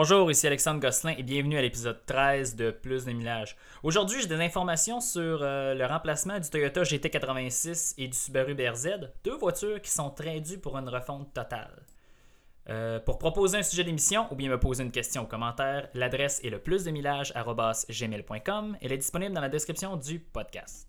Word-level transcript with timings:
Bonjour, 0.00 0.30
ici 0.30 0.46
Alexandre 0.46 0.80
Gosselin 0.80 1.14
et 1.18 1.24
bienvenue 1.24 1.58
à 1.58 1.60
l'épisode 1.60 2.06
13 2.06 2.54
de 2.54 2.70
Plus 2.70 3.04
de 3.04 3.10
millage. 3.10 3.56
Aujourd'hui, 3.82 4.20
j'ai 4.20 4.28
des 4.28 4.40
informations 4.40 5.00
sur 5.00 5.40
euh, 5.42 5.74
le 5.74 5.84
remplacement 5.86 6.38
du 6.38 6.48
Toyota 6.48 6.82
GT86 6.82 7.94
et 7.98 8.06
du 8.06 8.16
Subaru 8.16 8.54
BRZ, 8.54 9.10
deux 9.24 9.36
voitures 9.36 9.82
qui 9.82 9.90
sont 9.90 10.10
très 10.10 10.38
dues 10.38 10.58
pour 10.58 10.78
une 10.78 10.88
refonte 10.88 11.34
totale. 11.34 11.82
Euh, 12.68 13.00
pour 13.00 13.18
proposer 13.18 13.58
un 13.58 13.62
sujet 13.64 13.82
d'émission 13.82 14.26
ou 14.30 14.36
bien 14.36 14.48
me 14.48 14.60
poser 14.60 14.84
une 14.84 14.92
question 14.92 15.22
au 15.22 15.26
commentaire, 15.26 15.88
l'adresse 15.94 16.40
est 16.44 16.50
le 16.50 16.60
plus 16.60 16.84
de 16.84 16.92
gmail.com. 17.90 18.76
Elle 18.80 18.92
est 18.92 18.98
disponible 18.98 19.34
dans 19.34 19.40
la 19.40 19.48
description 19.48 19.96
du 19.96 20.20
podcast. 20.20 20.86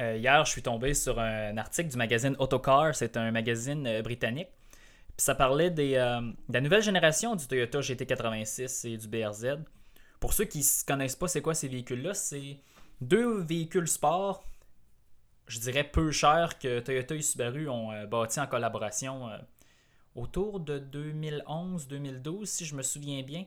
Euh, 0.00 0.16
hier, 0.16 0.44
je 0.44 0.50
suis 0.50 0.62
tombé 0.62 0.94
sur 0.94 1.18
un 1.18 1.56
article 1.56 1.90
du 1.90 1.96
magazine 1.96 2.36
Autocar. 2.38 2.94
C'est 2.94 3.16
un 3.16 3.30
magazine 3.30 4.02
britannique 4.02 4.48
ça 5.18 5.34
parlait 5.34 5.70
des, 5.70 5.96
euh, 5.96 6.20
de 6.20 6.54
la 6.54 6.60
nouvelle 6.60 6.82
génération 6.82 7.34
du 7.34 7.46
Toyota 7.46 7.80
GT86 7.80 8.86
et 8.88 8.96
du 8.96 9.08
BRZ. 9.08 9.58
Pour 10.20 10.32
ceux 10.32 10.44
qui 10.44 10.60
ne 10.60 10.86
connaissent 10.86 11.16
pas 11.16 11.28
c'est 11.28 11.42
quoi 11.42 11.54
ces 11.54 11.68
véhicules-là, 11.68 12.14
c'est 12.14 12.60
deux 13.00 13.40
véhicules 13.42 13.88
sport, 13.88 14.44
je 15.48 15.58
dirais 15.58 15.84
peu 15.84 16.10
chers, 16.12 16.58
que 16.58 16.80
Toyota 16.80 17.14
et 17.16 17.22
Subaru 17.22 17.68
ont 17.68 17.92
euh, 17.92 18.06
bâti 18.06 18.40
en 18.40 18.46
collaboration 18.46 19.28
euh, 19.28 19.38
autour 20.14 20.60
de 20.60 20.78
2011-2012, 20.78 22.46
si 22.46 22.64
je 22.64 22.74
me 22.74 22.82
souviens 22.82 23.22
bien. 23.22 23.44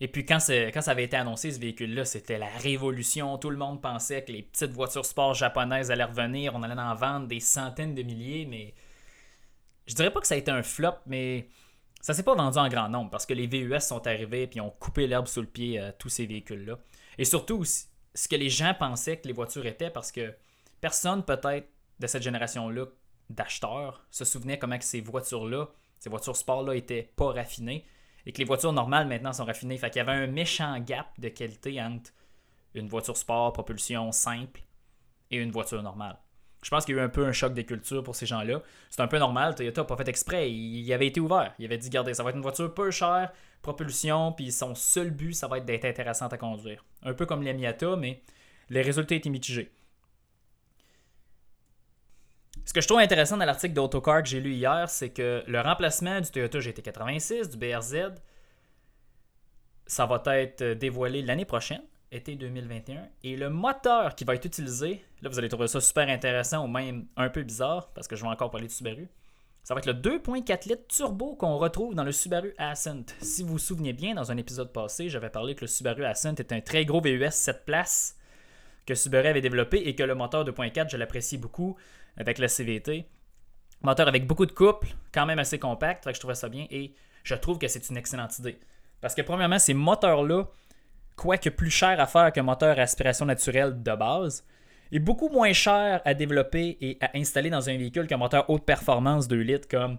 Et 0.00 0.08
puis 0.08 0.26
quand, 0.26 0.40
ça 0.40 0.90
avait 0.90 1.04
été 1.04 1.16
annoncé, 1.16 1.50
ce 1.50 1.58
véhicule-là, 1.58 2.04
c'était 2.04 2.38
la 2.38 2.48
révolution. 2.48 3.38
Tout 3.38 3.50
le 3.50 3.56
monde 3.56 3.80
pensait 3.80 4.24
que 4.24 4.32
les 4.32 4.42
petites 4.42 4.72
voitures 4.72 5.06
sport 5.06 5.32
japonaises 5.32 5.90
allaient 5.90 6.04
revenir. 6.04 6.54
On 6.54 6.62
allait 6.62 6.80
en 6.80 6.94
vendre 6.94 7.26
des 7.26 7.40
centaines 7.40 7.94
de 7.94 8.02
milliers, 8.02 8.44
mais 8.44 8.74
je 9.86 9.94
dirais 9.94 10.12
pas 10.12 10.20
que 10.20 10.26
ça 10.26 10.34
a 10.34 10.38
été 10.38 10.50
un 10.50 10.62
flop, 10.62 10.96
mais 11.06 11.48
ça 12.02 12.12
s'est 12.12 12.22
pas 12.22 12.34
vendu 12.34 12.58
en 12.58 12.68
grand 12.68 12.88
nombre 12.88 13.10
parce 13.10 13.24
que 13.24 13.32
les 13.32 13.46
VUS 13.46 13.80
sont 13.80 14.06
arrivés 14.06 14.50
et 14.54 14.60
ont 14.60 14.70
coupé 14.70 15.06
l'herbe 15.06 15.26
sous 15.26 15.40
le 15.40 15.46
pied 15.46 15.78
à 15.80 15.92
tous 15.92 16.10
ces 16.10 16.26
véhicules-là. 16.26 16.78
Et 17.16 17.24
surtout, 17.24 17.64
ce 17.64 18.28
que 18.28 18.36
les 18.36 18.50
gens 18.50 18.74
pensaient 18.78 19.16
que 19.16 19.26
les 19.26 19.32
voitures 19.32 19.64
étaient 19.64 19.90
parce 19.90 20.12
que 20.12 20.34
personne, 20.80 21.24
peut-être, 21.24 21.68
de 21.98 22.06
cette 22.06 22.22
génération-là 22.22 22.84
d'acheteurs 23.30 24.04
se 24.10 24.26
souvenait 24.26 24.58
comment 24.58 24.78
que 24.78 24.84
ces 24.84 25.00
voitures-là, 25.00 25.68
ces 25.98 26.10
voitures 26.10 26.36
sport-là, 26.36 26.74
étaient 26.74 27.10
pas 27.16 27.32
raffinées 27.32 27.86
et 28.26 28.32
que 28.32 28.38
les 28.38 28.44
voitures 28.44 28.72
normales 28.72 29.06
maintenant 29.06 29.32
sont 29.32 29.44
raffinées. 29.44 29.78
Fait 29.78 29.88
qu'il 29.88 29.98
y 29.98 30.08
avait 30.08 30.12
un 30.12 30.26
méchant 30.26 30.78
gap 30.80 31.08
de 31.18 31.28
qualité 31.28 31.80
entre 31.80 32.10
une 32.74 32.88
voiture 32.88 33.16
sport, 33.16 33.52
propulsion 33.52 34.12
simple 34.12 34.60
et 35.30 35.38
une 35.38 35.52
voiture 35.52 35.82
normale. 35.82 36.18
Je 36.62 36.70
pense 36.70 36.84
qu'il 36.84 36.96
y 36.96 36.98
a 36.98 37.02
eu 37.02 37.04
un 37.04 37.08
peu 37.08 37.24
un 37.24 37.32
choc 37.32 37.54
des 37.54 37.64
cultures 37.64 38.02
pour 38.02 38.16
ces 38.16 38.26
gens-là. 38.26 38.60
C'est 38.90 39.00
un 39.00 39.06
peu 39.06 39.18
normal. 39.18 39.54
Toyota 39.54 39.82
n'a 39.82 39.86
pas 39.86 39.96
fait 39.96 40.08
exprès. 40.08 40.50
Il, 40.50 40.92
avait 40.92 41.06
été 41.06 41.20
ouvert. 41.20 41.54
Il 41.60 41.64
avait 41.64 41.78
dit 41.78 41.86
regardez, 41.86 42.12
ça 42.12 42.24
va 42.24 42.30
être 42.30 42.36
une 42.36 42.42
voiture 42.42 42.74
peu 42.74 42.90
chère, 42.90 43.32
propulsion, 43.62 44.32
puis 44.32 44.50
son 44.50 44.74
seul 44.74 45.10
but, 45.10 45.32
ça 45.32 45.46
va 45.46 45.58
être 45.58 45.64
d'être 45.64 45.84
intéressante 45.84 46.32
à 46.32 46.38
conduire. 46.38 46.84
Un 47.04 47.14
peu 47.14 47.24
comme 47.24 47.42
la 47.42 47.52
Miata, 47.52 47.94
mais 47.94 48.20
les 48.68 48.82
résultats 48.82 49.14
étaient 49.14 49.30
mitigés. 49.30 49.70
Ce 52.66 52.72
que 52.72 52.80
je 52.80 52.88
trouve 52.88 52.98
intéressant 52.98 53.36
dans 53.36 53.44
l'article 53.44 53.74
d'Autocar 53.74 54.24
que 54.24 54.28
j'ai 54.28 54.40
lu 54.40 54.52
hier, 54.52 54.90
c'est 54.90 55.10
que 55.10 55.44
le 55.46 55.60
remplacement 55.60 56.20
du 56.20 56.28
Toyota 56.28 56.58
GT86, 56.58 57.50
du 57.50 57.56
BRZ, 57.56 58.12
ça 59.86 60.04
va 60.04 60.20
être 60.36 60.64
dévoilé 60.72 61.22
l'année 61.22 61.44
prochaine 61.44 61.80
été 62.10 62.34
2021. 62.34 63.08
Et 63.22 63.36
le 63.36 63.50
moteur 63.50 64.16
qui 64.16 64.24
va 64.24 64.34
être 64.34 64.44
utilisé, 64.44 65.04
là 65.22 65.28
vous 65.28 65.38
allez 65.38 65.48
trouver 65.48 65.68
ça 65.68 65.80
super 65.80 66.08
intéressant 66.08 66.64
ou 66.64 66.66
même 66.66 67.06
un 67.16 67.28
peu 67.28 67.44
bizarre 67.44 67.88
parce 67.94 68.08
que 68.08 68.16
je 68.16 68.22
vais 68.22 68.28
encore 68.28 68.50
parler 68.50 68.66
de 68.66 68.72
Subaru. 68.72 69.08
Ça 69.62 69.74
va 69.74 69.78
être 69.78 69.86
le 69.86 69.94
2.4 69.94 70.68
litres 70.68 70.88
turbo 70.88 71.36
qu'on 71.36 71.58
retrouve 71.58 71.94
dans 71.94 72.04
le 72.04 72.12
Subaru 72.12 72.52
Ascent. 72.58 73.04
Si 73.20 73.44
vous 73.44 73.50
vous 73.50 73.58
souvenez 73.58 73.92
bien, 73.92 74.14
dans 74.14 74.32
un 74.32 74.36
épisode 74.36 74.72
passé, 74.72 75.08
j'avais 75.08 75.30
parlé 75.30 75.54
que 75.54 75.60
le 75.60 75.68
Subaru 75.68 76.04
Ascent 76.04 76.34
est 76.34 76.52
un 76.52 76.60
très 76.60 76.84
gros 76.84 77.00
VUS 77.00 77.30
7 77.30 77.64
places 77.64 78.16
que 78.86 78.96
Subaru 78.96 79.28
avait 79.28 79.40
développé 79.40 79.78
et 79.78 79.94
que 79.94 80.02
le 80.02 80.16
moteur 80.16 80.44
2.4, 80.44 80.90
je 80.90 80.96
l'apprécie 80.96 81.38
beaucoup 81.38 81.76
avec 82.16 82.38
le 82.38 82.48
CVT. 82.48 83.06
Moteur 83.82 84.08
avec 84.08 84.26
beaucoup 84.26 84.46
de 84.46 84.52
couple, 84.52 84.88
quand 85.12 85.26
même 85.26 85.38
assez 85.38 85.58
compact, 85.58 86.04
que 86.04 86.14
je 86.14 86.18
trouvais 86.18 86.34
ça 86.34 86.48
bien 86.48 86.66
et 86.70 86.94
je 87.24 87.34
trouve 87.34 87.58
que 87.58 87.68
c'est 87.68 87.88
une 87.88 87.96
excellente 87.96 88.38
idée. 88.38 88.58
Parce 89.00 89.14
que 89.14 89.22
premièrement, 89.22 89.58
ces 89.58 89.74
moteurs-là, 89.74 90.44
quoique 91.16 91.50
plus 91.50 91.70
cher 91.70 92.00
à 92.00 92.06
faire 92.06 92.32
qu'un 92.32 92.42
moteur 92.42 92.78
à 92.78 92.82
aspiration 92.82 93.26
naturelle 93.26 93.82
de 93.82 93.94
base, 93.94 94.44
est 94.92 94.98
beaucoup 94.98 95.28
moins 95.28 95.52
cher 95.52 96.00
à 96.04 96.14
développer 96.14 96.78
et 96.80 96.98
à 97.00 97.10
installer 97.16 97.50
dans 97.50 97.68
un 97.68 97.76
véhicule 97.76 98.06
qu'un 98.06 98.16
moteur 98.16 98.48
haute 98.48 98.64
performance 98.64 99.28
2 99.28 99.36
litres 99.36 99.68
comme 99.68 99.98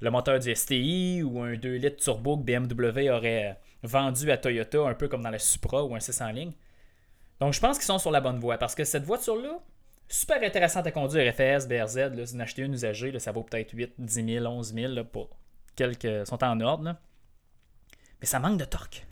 le 0.00 0.10
moteur 0.10 0.38
du 0.38 0.54
STI 0.54 1.22
ou 1.22 1.40
un 1.40 1.54
2 1.54 1.76
litres 1.76 2.02
turbo 2.02 2.38
que 2.38 2.42
BMW 2.42 3.10
aurait 3.10 3.58
vendu 3.82 4.30
à 4.30 4.38
Toyota, 4.38 4.80
un 4.80 4.94
peu 4.94 5.08
comme 5.08 5.22
dans 5.22 5.30
la 5.30 5.38
Supra 5.38 5.84
ou 5.84 5.94
un 5.94 6.00
600 6.00 6.30
ligne. 6.30 6.52
Donc 7.40 7.52
je 7.52 7.60
pense 7.60 7.76
qu'ils 7.76 7.86
sont 7.86 7.98
sur 7.98 8.10
la 8.10 8.20
bonne 8.20 8.38
voie 8.38 8.58
parce 8.58 8.74
que 8.74 8.84
cette 8.84 9.04
voiture-là, 9.04 9.58
super 10.12 10.42
intéressante 10.42 10.86
à 10.86 10.92
conduire, 10.92 11.32
FS, 11.32 11.66
BRZ, 11.66 11.96
là, 11.96 12.26
si 12.26 12.36
vous 12.36 12.66
une 12.66 12.74
usagée, 12.74 13.18
ça 13.18 13.32
vaut 13.32 13.42
peut-être 13.42 13.72
8, 13.72 13.94
10 13.98 14.34
000, 14.34 14.46
11 14.46 14.74
000 14.74 15.04
pour 15.04 15.30
quelques 15.74 16.26
sont 16.26 16.42
en 16.44 16.60
ordre. 16.60 16.96
Mais 18.20 18.26
ça 18.26 18.38
manque 18.38 18.58
de 18.58 18.64
torque. 18.64 19.06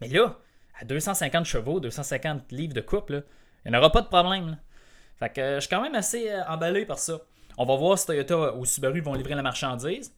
Mais 0.00 0.08
là, 0.08 0.38
à 0.80 0.84
250 0.84 1.44
chevaux, 1.44 1.80
250 1.80 2.52
livres 2.52 2.74
de 2.74 2.80
couple, 2.80 3.24
il 3.64 3.72
n'y 3.72 3.76
aura 3.76 3.90
pas 3.90 4.02
de 4.02 4.06
problème. 4.06 4.58
Fait 5.18 5.30
que 5.30 5.54
je 5.56 5.60
suis 5.60 5.68
quand 5.68 5.82
même 5.82 5.94
assez 5.94 6.30
euh, 6.30 6.44
emballé 6.46 6.84
par 6.86 6.98
ça. 6.98 7.20
On 7.58 7.64
va 7.64 7.74
voir 7.76 7.98
si 7.98 8.06
Toyota 8.06 8.54
ou 8.54 8.64
Subaru 8.64 9.00
vont 9.00 9.14
livrer 9.14 9.34
la 9.34 9.42
marchandise. 9.42 10.14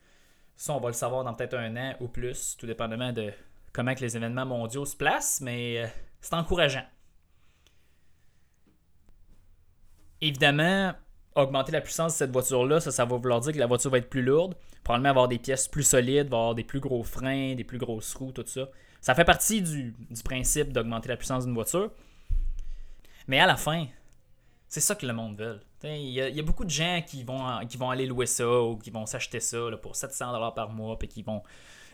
Ça, 0.57 0.73
on 0.73 0.81
va 0.81 0.89
le 0.89 0.95
savoir 0.95 1.23
dans 1.23 1.35
peut-être 1.35 1.55
un 1.55 1.77
an 1.77 1.95
ou 2.01 2.09
plus, 2.09 2.57
tout 2.59 2.67
dépendamment 2.67 3.13
de 3.13 3.33
comment 3.73 3.95
que 3.95 4.01
les 4.01 4.17
événements 4.17 4.47
mondiaux 4.47 4.85
se 4.85 4.97
placent, 4.97 5.41
mais 5.41 5.85
euh, 5.85 5.87
c'est 6.21 6.35
encourageant. 6.35 6.85
Évidemment, 10.21 10.93
augmenter 11.35 11.73
la 11.73 11.81
puissance 11.81 12.15
de 12.15 12.19
cette 12.19 12.33
voiture-là, 12.33 12.81
ça, 12.81 12.91
ça 12.91 13.05
va 13.05 13.17
vouloir 13.17 13.41
dire 13.41 13.53
que 13.53 13.59
la 13.59 13.67
voiture 13.67 13.91
va 13.91 13.99
être 13.99 14.11
plus 14.11 14.23
lourde, 14.23 14.55
probablement 14.83 15.11
avoir 15.11 15.29
des 15.29 15.39
pièces 15.39 15.69
plus 15.69 15.85
solides, 15.85 16.29
va 16.29 16.37
avoir 16.37 16.55
des 16.55 16.65
plus 16.65 16.81
gros 16.81 17.03
freins, 17.03 17.55
des 17.55 17.65
plus 17.65 17.79
grosses 17.79 18.15
roues, 18.15 18.33
tout 18.33 18.45
ça. 18.47 18.69
Ça 19.01 19.15
fait 19.15 19.25
partie 19.25 19.63
du, 19.63 19.95
principe 20.25 20.73
d'augmenter 20.73 21.09
la 21.09 21.17
puissance 21.17 21.45
d'une 21.45 21.55
voiture. 21.55 21.91
Mais 23.29 23.39
à 23.39 23.47
la 23.47 23.57
fin, 23.57 23.87
c'est 24.69 24.81
ça 24.81 24.95
que 24.95 25.07
le 25.07 25.13
monde 25.13 25.39
veut. 25.39 25.61
Il 25.85 26.11
y, 26.11 26.21
a, 26.21 26.43
beaucoup 26.43 26.65
de 26.65 26.71
gens 26.71 27.03
qui 27.07 27.23
vont, 27.23 27.65
qui 27.69 27.77
vont 27.77 27.91
aller 27.91 28.07
louer 28.07 28.27
ça 28.27 28.49
ou 28.49 28.77
qui 28.77 28.91
vont 28.91 29.07
s'acheter 29.07 29.39
ça 29.39 29.59
pour 29.81 29.93
700$ 29.93 30.55
par 30.55 30.71
mois 30.71 30.99
et 31.01 31.07
qui 31.07 31.23
vont 31.23 31.43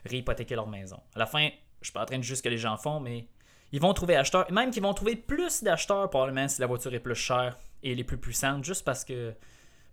réhypothéquer 0.06 0.54
leur 0.54 0.66
maison. 0.66 1.00
À 1.14 1.18
la 1.18 1.26
fin, 1.26 1.50
je 1.82 1.86
suis 1.88 1.92
pas 1.92 2.02
en 2.02 2.06
train 2.06 2.18
de 2.18 2.22
juste 2.22 2.38
ce 2.38 2.42
que 2.42 2.48
les 2.48 2.56
gens 2.56 2.78
font, 2.78 3.00
mais 3.00 3.26
ils 3.72 3.80
vont 3.80 3.92
trouver 3.92 4.16
acheteurs, 4.16 4.50
même 4.50 4.70
qu'ils 4.70 4.82
vont 4.82 4.94
trouver 4.94 5.16
plus 5.16 5.62
d'acheteurs 5.62 6.08
probablement 6.08 6.48
si 6.48 6.62
la 6.62 6.66
voiture 6.66 6.94
est 6.94 7.00
plus 7.00 7.14
chère 7.14 7.58
et 7.84 7.92
est 7.92 8.04
plus 8.04 8.18
puissante, 8.18 8.64
juste 8.64 8.84
parce 8.84 9.04
que 9.04 9.34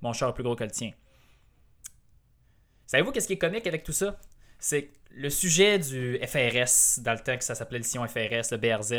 mon 0.02 0.14
char 0.14 0.30
est 0.30 0.34
plus 0.34 0.44
gros 0.44 0.56
que 0.56 0.64
le 0.64 0.72
tien. 0.72 0.92
Savez-vous 2.88 3.12
qu'est-ce 3.12 3.28
qui 3.28 3.34
est 3.34 3.38
comique 3.38 3.68
avec 3.68 3.84
tout 3.84 3.94
ça? 3.94 4.20
C'est 4.58 4.92
le 5.12 5.30
sujet 5.30 5.78
du 5.80 6.20
FRS, 6.26 7.02
dans 7.02 7.14
le 7.14 7.20
temps 7.20 7.38
que 7.38 7.44
ça 7.44 7.56
s'appelait 7.56 7.80
le 7.80 7.84
Sion 7.84 8.08
FRS, 8.08 8.52
le 8.52 8.58
BRZ. 8.58 8.92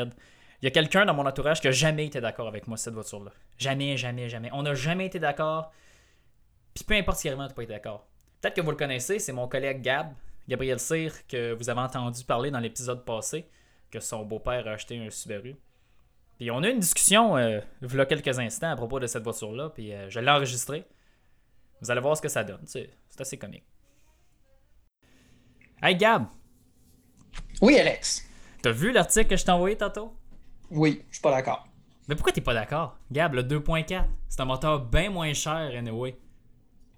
Il 0.60 0.64
y 0.64 0.68
a 0.68 0.70
quelqu'un 0.70 1.04
dans 1.04 1.14
mon 1.14 1.26
entourage 1.26 1.60
qui 1.60 1.66
n'a 1.66 1.72
jamais 1.72 2.06
été 2.06 2.20
d'accord 2.20 2.46
avec 2.46 2.68
moi 2.68 2.76
cette 2.76 2.94
voiture-là. 2.94 3.32
Jamais, 3.58 3.96
jamais, 3.96 4.28
jamais. 4.28 4.50
On 4.52 4.62
n'a 4.62 4.74
jamais 4.74 5.06
été 5.06 5.18
d'accord. 5.18 5.72
Puis 6.74 6.84
peu 6.84 6.94
importe 6.94 7.18
si 7.18 7.28
vraiment 7.28 7.48
tu 7.48 7.54
pas 7.54 7.62
été 7.62 7.72
d'accord. 7.72 8.06
Peut-être 8.40 8.54
que 8.54 8.60
vous 8.60 8.70
le 8.70 8.76
connaissez, 8.76 9.18
c'est 9.18 9.32
mon 9.32 9.48
collègue 9.48 9.82
Gab, 9.82 10.14
Gabriel 10.48 10.80
Cyr, 10.80 11.26
que 11.26 11.52
vous 11.52 11.70
avez 11.70 11.80
entendu 11.80 12.24
parler 12.24 12.50
dans 12.50 12.60
l'épisode 12.60 13.04
passé, 13.04 13.48
que 13.90 14.00
son 14.00 14.24
beau-père 14.24 14.66
a 14.68 14.72
acheté 14.72 14.98
un 14.98 15.10
Subaru. 15.10 15.56
Puis 16.42 16.50
on 16.50 16.60
a 16.64 16.68
eu 16.68 16.72
une 16.72 16.80
discussion 16.80 17.36
euh, 17.36 17.60
il 17.82 17.94
y 17.94 18.00
a 18.00 18.04
quelques 18.04 18.36
instants 18.36 18.72
à 18.72 18.74
propos 18.74 18.98
de 18.98 19.06
cette 19.06 19.22
voiture-là, 19.22 19.70
puis 19.70 19.94
euh, 19.94 20.10
je 20.10 20.18
l'ai 20.18 20.28
enregistrée. 20.28 20.84
Vous 21.80 21.88
allez 21.88 22.00
voir 22.00 22.16
ce 22.16 22.22
que 22.22 22.28
ça 22.28 22.42
donne. 22.42 22.62
C'est 22.66 22.90
assez 23.16 23.38
comique. 23.38 23.62
Hey 25.80 25.94
Gab! 25.94 26.26
Oui, 27.60 27.78
Alex. 27.78 28.28
T'as 28.60 28.72
vu 28.72 28.90
l'article 28.90 29.28
que 29.28 29.36
je 29.36 29.44
t'ai 29.44 29.52
envoyé 29.52 29.76
tantôt? 29.76 30.16
Oui, 30.72 31.04
je 31.10 31.14
suis 31.14 31.22
pas 31.22 31.30
d'accord. 31.30 31.68
Mais 32.08 32.16
pourquoi 32.16 32.32
t'es 32.32 32.40
pas 32.40 32.54
d'accord? 32.54 32.98
Gab, 33.12 33.34
le 33.34 33.44
2.4, 33.44 34.06
c'est 34.28 34.40
un 34.40 34.44
moteur 34.44 34.80
bien 34.80 35.10
moins 35.10 35.32
cher, 35.34 35.70
anyway. 35.78 36.18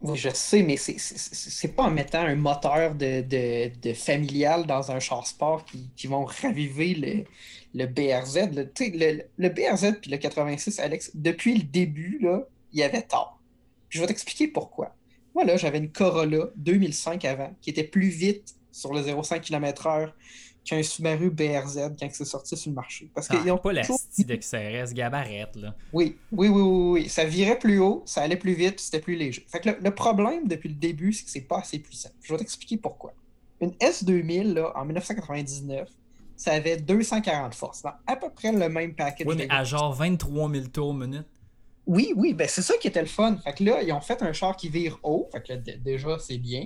Oui, 0.04 0.18
je 0.18 0.28
sais, 0.28 0.62
mais 0.62 0.76
c'est 0.76 1.68
pas 1.74 1.84
en 1.84 1.90
mettant 1.90 2.20
un 2.20 2.34
moteur 2.34 2.94
de, 2.94 3.22
de, 3.22 3.92
familial 3.94 4.66
dans 4.66 4.90
un 4.90 5.00
char 5.00 5.26
sport 5.26 5.64
qui, 5.64 5.88
qui 5.96 6.08
vont 6.08 6.26
raviver 6.26 6.94
le, 6.94 7.24
le 7.72 7.86
BRZ. 7.86 8.50
Le, 8.54 8.70
le, 8.80 9.22
le 9.38 9.48
BRZ 9.48 9.94
puis 10.02 10.10
le 10.10 10.18
86, 10.18 10.78
Alex, 10.78 11.12
depuis 11.14 11.54
le 11.54 11.62
début, 11.62 12.18
là, 12.20 12.46
il 12.74 12.80
y 12.80 12.82
avait 12.82 13.00
tort. 13.00 13.40
je 13.88 13.98
vais 13.98 14.06
t'expliquer 14.06 14.46
pourquoi. 14.46 14.94
Moi, 15.34 15.44
là, 15.44 15.56
j'avais 15.56 15.78
une 15.78 15.90
Corolla 15.90 16.50
2005 16.56 17.24
avant 17.24 17.54
qui 17.62 17.70
était 17.70 17.82
plus 17.82 18.08
vite 18.08 18.56
sur 18.72 18.92
le 18.92 19.00
0,5 19.00 19.40
km/h 19.40 20.12
qu'un 20.64 20.82
Subaru 20.82 21.30
BRZ 21.30 21.90
quand 22.00 22.08
c'est 22.10 22.24
sorti 22.24 22.56
sur 22.56 22.70
le 22.70 22.74
marché. 22.74 23.10
Parce 23.14 23.26
Ah, 23.30 23.36
qu'ils 23.36 23.50
ont 23.52 23.58
pas 23.58 23.72
la 23.72 23.82
de 23.82 24.34
XRS, 24.36 24.94
gabarette, 24.94 25.56
là. 25.56 25.74
Oui, 25.92 26.16
oui, 26.32 26.48
oui, 26.48 26.60
oui, 26.62 27.00
oui. 27.02 27.08
Ça 27.08 27.24
virait 27.24 27.58
plus 27.58 27.78
haut, 27.78 28.02
ça 28.06 28.22
allait 28.22 28.36
plus 28.36 28.54
vite, 28.54 28.80
c'était 28.80 29.00
plus 29.00 29.14
léger. 29.16 29.44
Fait 29.48 29.60
que 29.60 29.70
le, 29.70 29.78
le 29.80 29.90
problème 29.94 30.48
depuis 30.48 30.68
le 30.70 30.74
début, 30.74 31.12
c'est 31.12 31.24
que 31.24 31.30
c'est 31.30 31.40
pas 31.42 31.58
assez 31.58 31.78
puissant. 31.78 32.10
Je 32.22 32.32
vais 32.32 32.38
t'expliquer 32.38 32.78
pourquoi. 32.78 33.12
Une 33.60 33.72
S2000, 33.72 34.54
là, 34.54 34.72
en 34.74 34.84
1999, 34.84 35.88
ça 36.36 36.52
avait 36.52 36.76
240 36.78 37.54
forces, 37.54 37.82
dans 37.82 37.92
à 38.06 38.16
peu 38.16 38.30
près 38.30 38.50
le 38.52 38.68
même 38.68 38.94
package. 38.94 39.26
Oui, 39.26 39.36
mais 39.36 39.46
à 39.50 39.64
genre 39.64 39.92
23 39.92 40.50
000 40.50 40.66
tours 40.66 40.94
minute. 40.94 41.26
Oui, 41.86 42.14
oui, 42.16 42.32
ben 42.32 42.48
c'est 42.48 42.62
ça 42.62 42.74
qui 42.78 42.88
était 42.88 43.02
le 43.02 43.06
fun. 43.06 43.36
Fait 43.44 43.52
que 43.52 43.62
là, 43.62 43.82
ils 43.82 43.92
ont 43.92 44.00
fait 44.00 44.22
un 44.22 44.32
char 44.32 44.56
qui 44.56 44.70
vire 44.70 44.98
haut, 45.02 45.28
fait 45.30 45.42
que 45.42 45.52
là, 45.52 45.58
déjà, 45.84 46.18
c'est 46.18 46.38
bien. 46.38 46.64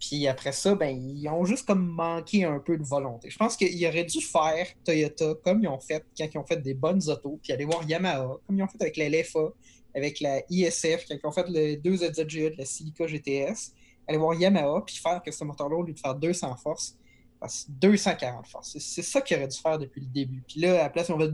Puis 0.00 0.28
après 0.28 0.52
ça, 0.52 0.74
ben, 0.74 0.88
ils 0.90 1.28
ont 1.28 1.44
juste 1.44 1.66
comme 1.66 1.84
manqué 1.84 2.44
un 2.44 2.60
peu 2.60 2.76
de 2.76 2.84
volonté. 2.84 3.30
Je 3.30 3.36
pense 3.36 3.56
qu'ils 3.56 3.86
auraient 3.86 4.04
dû 4.04 4.20
faire 4.20 4.66
Toyota 4.84 5.34
comme 5.44 5.62
ils 5.62 5.68
ont 5.68 5.80
fait 5.80 6.04
quand 6.16 6.26
ils 6.32 6.38
ont 6.38 6.46
fait 6.46 6.62
des 6.62 6.74
bonnes 6.74 7.02
autos, 7.08 7.38
puis 7.42 7.52
aller 7.52 7.64
voir 7.64 7.82
Yamaha, 7.88 8.36
comme 8.46 8.58
ils 8.58 8.62
ont 8.62 8.68
fait 8.68 8.80
avec 8.80 8.96
la 8.96 9.08
LFA, 9.08 9.52
avec 9.94 10.20
la 10.20 10.40
ISF, 10.50 11.06
quand 11.08 11.16
ils 11.22 11.26
ont 11.26 11.32
fait 11.32 11.46
le 11.48 11.76
2 11.76 11.96
ZZGE 11.96 12.52
de 12.52 12.54
la 12.58 12.64
Silica 12.64 13.06
GTS, 13.06 13.72
aller 14.06 14.18
voir 14.18 14.34
Yamaha, 14.34 14.82
puis 14.86 14.96
faire 14.96 15.20
que 15.22 15.32
ce 15.32 15.44
moteur-là, 15.44 15.76
au 15.76 15.82
lieu 15.82 15.92
de 15.92 15.98
faire 15.98 16.14
200 16.14 16.56
forces, 16.56 16.96
fasse 17.40 17.66
240 17.68 18.46
forces. 18.46 18.78
C'est- 18.78 19.02
ça 19.02 19.20
qu'ils 19.20 19.36
auraient 19.36 19.48
dû 19.48 19.58
faire 19.58 19.78
depuis 19.78 20.00
le 20.00 20.08
début. 20.08 20.42
Puis 20.46 20.60
là, 20.60 20.80
à 20.80 20.82
la 20.84 20.90
place, 20.90 21.10
on 21.10 21.16
va 21.16 21.26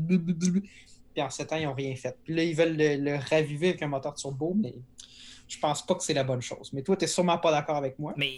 puis 1.15 1.23
en 1.23 1.31
7 1.31 1.53
ans, 1.53 1.57
ils 1.57 1.65
n'ont 1.65 1.75
rien 1.75 1.95
fait. 1.95 2.17
Puis 2.25 2.35
là, 2.35 2.43
ils 2.43 2.57
veulent 2.57 2.77
le, 2.77 3.17
raviver 3.31 3.69
avec 3.69 3.83
un 3.83 3.87
moteur 3.87 4.15
turbo, 4.15 4.53
mais 4.55 4.75
je 5.47 5.59
pense 5.59 5.87
pas 5.87 5.95
que 5.95 6.03
c'est 6.03 6.15
la 6.15 6.25
bonne 6.25 6.43
chose. 6.43 6.73
Mais 6.73 6.83
toi, 6.83 6.97
tu 6.97 7.07
sûrement 7.07 7.39
pas 7.39 7.53
d'accord 7.53 7.77
avec 7.77 7.99
moi. 7.99 8.15
Mais 8.17 8.33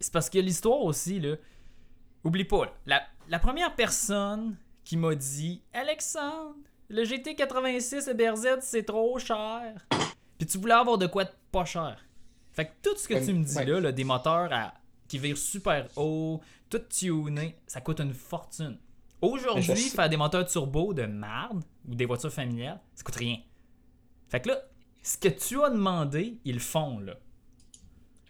c'est 0.00 0.12
parce 0.12 0.30
que 0.30 0.38
l'histoire 0.38 0.82
aussi, 0.82 1.20
là. 1.20 1.36
Oublie 2.24 2.44
pas, 2.44 2.64
là, 2.66 2.72
la, 2.86 3.02
la 3.28 3.38
première 3.38 3.74
personne 3.76 4.56
qui 4.84 4.96
m'a 4.96 5.14
dit 5.14 5.62
Alexandre, 5.72 6.56
le 6.88 7.02
GT86 7.04 8.10
et 8.10 8.14
BRZ, 8.14 8.46
c'est 8.62 8.84
trop 8.84 9.18
cher. 9.18 9.74
Puis 10.38 10.46
tu 10.46 10.58
voulais 10.58 10.74
avoir 10.74 10.98
de 10.98 11.06
quoi 11.06 11.24
de 11.24 11.30
pas 11.52 11.64
cher. 11.64 11.98
Fait 12.52 12.66
que 12.66 12.70
tout 12.82 12.96
ce 12.96 13.06
que 13.08 13.14
tu 13.24 13.32
me 13.32 13.44
dis 13.44 13.54
là, 13.64 13.80
là, 13.80 13.92
des 13.92 14.04
moteurs 14.04 14.52
à- 14.52 14.74
qui 15.08 15.18
virent 15.18 15.38
super 15.38 15.86
haut, 15.96 16.40
tout 16.68 16.80
tuné, 16.90 17.56
ça 17.66 17.80
coûte 17.80 18.00
une 18.00 18.12
fortune. 18.14 18.78
Aujourd'hui, 19.22 19.74
faire 19.90 20.08
des 20.08 20.16
moteurs 20.16 20.46
turbo 20.46 20.92
de 20.92 21.04
marde 21.06 21.62
ou 21.88 21.94
des 21.94 22.06
voitures 22.06 22.32
familiales, 22.32 22.80
ça 22.94 23.02
coûte 23.04 23.16
rien. 23.16 23.38
Fait 24.28 24.40
que 24.40 24.48
là, 24.48 24.58
ce 25.02 25.16
que 25.16 25.28
tu 25.28 25.62
as 25.62 25.70
demandé, 25.70 26.38
ils 26.44 26.54
le 26.54 26.60
font, 26.60 26.98
là. 26.98 27.14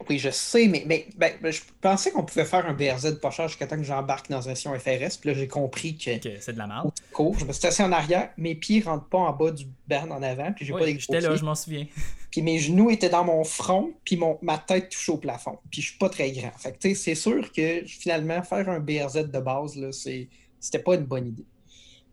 Oui, 0.09 0.19
je 0.19 0.29
sais, 0.29 0.67
mais, 0.67 0.83
mais 0.85 1.07
ben, 1.17 1.33
ben, 1.41 1.51
je 1.51 1.61
pensais 1.81 2.11
qu'on 2.11 2.23
pouvait 2.23 2.45
faire 2.45 2.65
un 2.67 2.73
BRZ 2.73 3.19
pas 3.19 3.31
cher 3.31 3.47
jusqu'à 3.47 3.65
temps 3.65 3.77
que 3.77 3.83
j'embarque 3.83 4.29
dans 4.29 4.47
un 4.47 4.55
Sion 4.55 4.77
FRS. 4.77 5.17
Puis 5.19 5.29
là, 5.29 5.33
j'ai 5.33 5.47
compris 5.47 5.97
que 5.97 6.17
Que 6.19 6.39
c'est 6.39 6.53
de 6.53 6.57
la 6.57 6.67
merde. 6.67 6.91
je 7.17 7.45
me 7.45 7.51
suis 7.51 7.67
assis 7.67 7.81
en 7.81 7.91
arrière, 7.91 8.29
mes 8.37 8.55
pieds 8.55 8.81
rentrent 8.81 9.09
pas 9.09 9.17
en 9.17 9.33
bas 9.33 9.51
du 9.51 9.65
banc 9.87 10.07
en 10.11 10.21
avant, 10.21 10.51
puis 10.53 10.65
j'ai 10.65 10.73
pas 10.73 10.79
gros 10.79 10.87
J'étais 10.87 11.21
là, 11.21 11.35
je 11.35 11.43
m'en 11.43 11.55
souviens. 11.55 11.87
Puis 12.31 12.41
mes 12.41 12.59
genoux 12.59 12.91
étaient 12.91 13.09
dans 13.09 13.23
mon 13.23 13.43
front, 13.45 13.93
puis 14.03 14.17
mon, 14.17 14.37
ma 14.41 14.57
tête 14.57 14.89
touchait 14.89 15.13
au 15.13 15.17
plafond. 15.17 15.57
Puis 15.71 15.81
je 15.81 15.87
suis 15.87 15.97
pas 15.97 16.09
très 16.09 16.31
grand. 16.33 16.51
Fait 16.57 16.73
que 16.73 16.77
tu 16.77 16.89
sais, 16.89 16.95
c'est 16.95 17.15
sûr 17.15 17.51
que 17.53 17.83
finalement, 17.85 18.43
faire 18.43 18.69
un 18.69 18.79
BRZ 18.79 19.31
de 19.31 19.39
base, 19.39 19.77
là, 19.77 19.91
c'est, 19.93 20.27
c'était 20.59 20.79
pas 20.79 20.95
une 20.95 21.05
bonne 21.05 21.27
idée. 21.27 21.45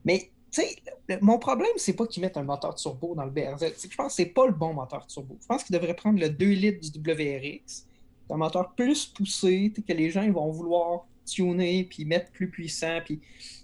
Mais 0.04 0.30
tu 0.54 0.62
sais, 0.62 1.18
mon 1.20 1.38
problème, 1.38 1.72
c'est 1.76 1.94
pas 1.94 2.06
qu'ils 2.06 2.22
mettent 2.22 2.36
un 2.36 2.44
moteur 2.44 2.76
turbo 2.76 3.14
dans 3.16 3.24
le 3.24 3.30
BRZ. 3.30 3.72
Je 3.82 3.96
pense 3.96 4.08
que 4.08 4.12
c'est 4.12 4.26
pas 4.26 4.46
le 4.46 4.52
bon 4.52 4.72
moteur 4.72 5.04
turbo. 5.06 5.36
Je 5.40 5.46
pense 5.46 5.64
qu'ils 5.64 5.74
devraient 5.74 5.94
prendre 5.94 6.20
le 6.20 6.30
2 6.30 6.46
litres 6.46 6.92
du 6.92 7.00
WRX, 7.00 7.86
un 8.30 8.36
moteur 8.36 8.72
plus 8.74 9.06
poussé, 9.06 9.72
que 9.86 9.92
les 9.92 10.10
gens 10.10 10.30
vont 10.30 10.50
vouloir 10.50 11.06
tuner, 11.26 11.84
puis 11.84 12.04
mettre 12.04 12.30
plus 12.30 12.48
puissant, 12.48 13.00
puis 13.04 13.20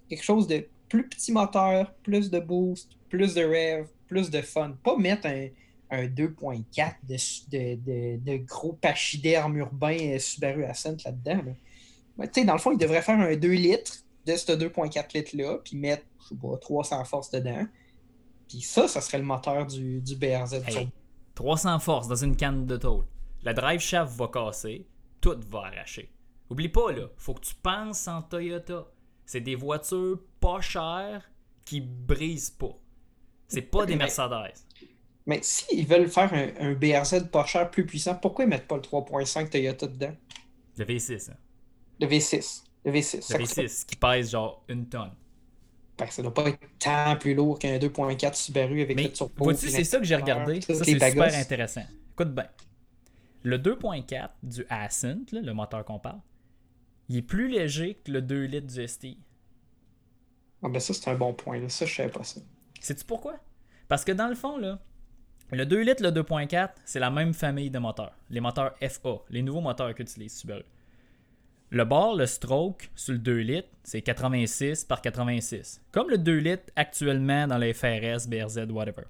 quelque 0.08 0.24
chose 0.24 0.48
de 0.48 0.66
plus 0.88 1.08
petit 1.08 1.30
moteur, 1.30 1.94
plus 2.02 2.28
de 2.28 2.40
boost, 2.40 2.90
plus 3.08 3.34
de 3.34 3.44
rev, 3.44 3.86
plus 4.08 4.28
de 4.28 4.40
fun. 4.40 4.76
Pas 4.82 4.96
mettre 4.96 5.28
un, 5.28 5.46
un 5.90 6.06
2.4 6.06 6.94
de, 7.08 7.16
de, 7.50 7.74
de, 7.76 8.16
de 8.18 8.36
gros 8.38 8.72
pachyderme 8.72 9.56
urbain 9.58 9.96
euh, 10.00 10.18
Subaru 10.18 10.64
Ascent 10.64 10.96
là-dedans. 11.04 11.44
là. 11.46 12.26
Tu 12.26 12.40
sais, 12.40 12.44
dans 12.44 12.54
le 12.54 12.58
fond, 12.58 12.72
ils 12.72 12.78
devraient 12.78 13.02
faire 13.02 13.20
un 13.20 13.36
2 13.36 13.48
litres 13.48 14.04
de 14.26 14.36
ce 14.36 14.52
2.4 14.52 15.16
litres-là, 15.16 15.58
puis 15.64 15.76
mettre, 15.76 16.04
je 16.22 16.28
sais 16.28 16.34
pas, 16.34 16.56
300 16.58 17.04
forces 17.04 17.30
dedans. 17.30 17.66
Puis 18.48 18.60
ça, 18.62 18.88
ça 18.88 19.00
serait 19.00 19.18
le 19.18 19.24
moteur 19.24 19.66
du, 19.66 20.00
du 20.00 20.16
BRZ. 20.16 20.54
Hey, 20.54 20.62
turbo. 20.72 20.90
300 21.34 21.78
forces 21.78 22.08
dans 22.08 22.16
une 22.16 22.36
canne 22.36 22.66
de 22.66 22.76
tôle. 22.76 23.04
Le 23.44 23.54
drive 23.54 23.80
shaft 23.80 24.12
va 24.16 24.28
casser, 24.28 24.86
tout 25.20 25.38
va 25.48 25.60
arracher. 25.66 26.12
Oublie 26.50 26.68
pas, 26.68 26.92
là, 26.92 27.06
faut 27.16 27.34
que 27.34 27.40
tu 27.40 27.54
penses 27.54 28.06
en 28.08 28.22
Toyota. 28.22 28.86
C'est 29.24 29.40
des 29.40 29.54
voitures 29.54 30.18
pas 30.40 30.60
chères 30.60 31.30
qui 31.64 31.80
brisent 31.80 32.50
pas. 32.50 32.76
C'est 33.48 33.62
pas 33.62 33.86
des 33.86 33.94
Mais- 33.94 34.04
Mercedes. 34.04 34.52
Mais 35.26 35.38
s'ils 35.42 35.86
veulent 35.86 36.08
faire 36.08 36.32
un, 36.34 36.48
un 36.58 36.72
BRZ 36.74 37.28
pas 37.30 37.44
cher, 37.46 37.70
plus 37.70 37.86
puissant, 37.86 38.16
pourquoi 38.16 38.44
ils 38.44 38.48
mettent 38.48 38.66
pas 38.66 38.76
le 38.76 38.82
3.5 38.82 39.48
Toyota 39.50 39.86
dedans? 39.86 40.14
Le 40.76 40.84
V6, 40.84 41.30
hein. 41.30 41.36
Le 42.00 42.06
V6. 42.06 42.64
Le 42.84 42.92
V6. 42.92 43.16
Le 43.16 43.22
Ça, 43.22 43.38
coûte- 43.38 43.46
V6 43.48 43.84
qui 43.86 43.96
pèse 43.96 44.30
genre 44.30 44.64
une 44.68 44.88
tonne. 44.88 45.12
ben, 45.98 46.06
ça 46.06 46.22
doit 46.22 46.32
pas 46.32 46.48
être 46.48 46.58
tant 46.78 47.16
plus 47.16 47.34
lourd 47.34 47.58
qu'un 47.58 47.78
2.4 47.78 48.34
Subaru 48.34 48.80
avec 48.80 48.96
Mais 48.96 49.02
le 49.04 49.12
turbo. 49.12 49.44
vois-tu, 49.44 49.68
c'est 49.68 49.84
ça 49.84 49.98
que 49.98 50.04
j'ai 50.04 50.16
regardé. 50.16 50.60
Ça, 50.62 50.74
c'est 50.74 50.84
super 50.98 51.34
intéressant. 51.34 51.84
Écoute 52.12 52.34
bien. 52.34 52.46
Le 53.42 53.58
2.4 53.58 54.30
du 54.42 54.64
Ascent, 54.68 55.18
là, 55.32 55.40
le 55.40 55.52
moteur 55.54 55.84
qu'on 55.84 55.98
parle, 55.98 56.20
il 57.08 57.16
est 57.18 57.22
plus 57.22 57.48
léger 57.48 57.94
que 58.04 58.12
le 58.12 58.22
2 58.22 58.44
litres 58.44 58.66
du 58.66 58.86
STI. 58.86 59.18
Ah 60.62 60.68
ben 60.68 60.78
ça, 60.78 60.92
c'est 60.92 61.08
un 61.10 61.14
bon 61.14 61.32
point. 61.32 61.58
Là. 61.58 61.68
Ça, 61.68 61.86
je 61.86 61.94
savais 61.94 62.10
pas 62.10 62.22
ça. 62.24 62.40
Sais-tu 62.80 63.04
pourquoi? 63.04 63.38
Parce 63.88 64.04
que 64.04 64.12
dans 64.12 64.28
le 64.28 64.34
fond, 64.34 64.58
là, 64.58 64.78
le 65.52 65.64
2 65.66 65.80
litres, 65.80 66.02
le 66.02 66.10
2.4, 66.12 66.74
c'est 66.84 67.00
la 67.00 67.10
même 67.10 67.32
famille 67.34 67.70
de 67.70 67.78
moteurs. 67.78 68.12
Les 68.28 68.40
moteurs 68.40 68.74
FA, 68.80 69.16
les 69.30 69.42
nouveaux 69.42 69.60
moteurs 69.62 69.94
qu'utilise 69.94 70.36
Subaru. 70.38 70.62
Le 71.72 71.84
bord, 71.84 72.16
le 72.16 72.26
stroke, 72.26 72.90
sur 72.96 73.12
le 73.12 73.20
2 73.20 73.36
litres, 73.36 73.68
c'est 73.84 74.02
86 74.02 74.84
par 74.84 75.00
86. 75.00 75.80
Comme 75.92 76.10
le 76.10 76.18
2 76.18 76.36
litres 76.38 76.72
actuellement 76.74 77.46
dans 77.46 77.58
les 77.58 77.72
FRS, 77.72 78.26
BRZ, 78.26 78.66
whatever. 78.70 79.04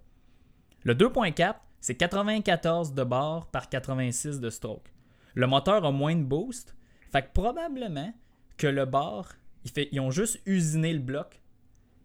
Le 0.85 0.95
2.4, 0.95 1.55
c'est 1.81 1.95
94 1.95 2.93
de 2.93 3.03
bord 3.03 3.47
par 3.47 3.71
86 3.71 4.41
de 4.41 4.51
stroke. 4.51 4.93
Le 5.35 5.47
moteur 5.47 5.87
a 5.87 5.91
moins 5.91 6.15
de 6.15 6.23
boost, 6.23 6.77
fait 7.11 7.23
que 7.23 7.33
probablement 7.33 8.13
que 8.59 8.67
le 8.67 8.87
fait, 9.73 9.89
ils 9.91 10.01
ont 10.01 10.11
juste 10.11 10.39
usiné 10.45 10.93
le 10.93 10.99
bloc, 10.99 11.41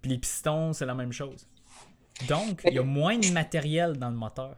puis 0.01 0.11
les 0.11 0.17
pistons, 0.17 0.71
c'est 0.71 0.85
la 0.85 0.95
même 0.95 1.11
chose. 1.11 1.49
Donc, 2.29 2.61
il 2.63 2.75
y 2.75 2.79
a 2.79 2.83
moins 2.83 3.17
de 3.17 3.29
matériel 3.33 3.97
dans 3.97 4.09
le 4.09 4.15
moteur. 4.15 4.55